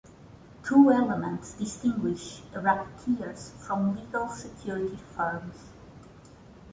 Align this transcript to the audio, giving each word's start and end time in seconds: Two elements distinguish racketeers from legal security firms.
Two 0.63 0.89
elements 0.89 1.53
distinguish 1.53 2.41
racketeers 2.55 3.51
from 3.61 3.95
legal 3.95 4.27
security 4.29 4.97
firms. 5.15 5.69